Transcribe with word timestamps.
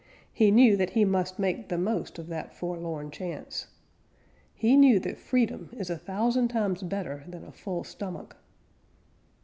He 0.33 0.49
knew 0.49 0.77
that 0.77 0.89
he 0.89 1.05
must 1.05 1.37
make 1.37 1.69
the 1.69 1.77
most 1.77 2.17
of 2.17 2.25
that 2.25 2.55
forlorn 2.55 3.11
chance. 3.11 3.67
He 4.55 4.75
knew 4.75 4.97
that 4.97 5.19
freedom 5.19 5.69
is 5.73 5.91
a 5.91 5.97
thousand 5.99 6.47
times 6.47 6.81
better 6.81 7.23
than 7.27 7.43
a 7.43 7.51
full 7.51 7.83
stomach. 7.83 8.35